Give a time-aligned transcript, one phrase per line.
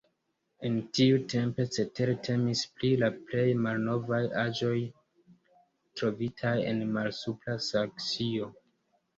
[0.67, 4.73] En tiu tempo cetere temis pri la plej malnovaj aĵoj
[6.01, 8.51] trovitaj en Malsupra Saksio.